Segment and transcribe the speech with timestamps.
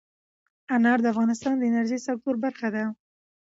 [0.75, 2.83] انار د افغانستان د انرژۍ سکتور برخه ده.